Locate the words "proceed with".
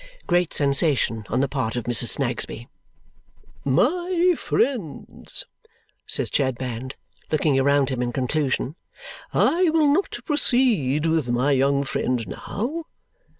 10.25-11.29